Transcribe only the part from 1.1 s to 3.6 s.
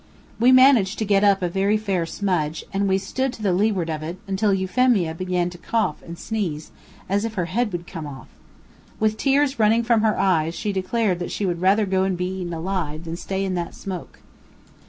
up a very fair smudge, and we stood to the